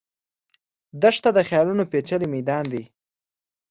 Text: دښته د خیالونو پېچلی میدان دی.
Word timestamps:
دښته 1.01 1.29
د 1.37 1.39
خیالونو 1.49 1.83
پېچلی 1.91 2.27
میدان 2.35 2.63
دی. 2.71 2.83